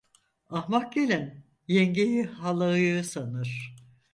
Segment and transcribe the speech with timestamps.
[0.57, 3.75] Ahmak gelin yengeyi halayığı sanır.